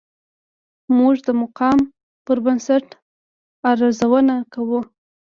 موږ 0.97 1.15
د 1.27 1.29
مقام 1.41 1.79
پر 2.25 2.37
بنسټ 2.45 2.85
ارزونه 3.69 4.35
کوو. 4.53 4.79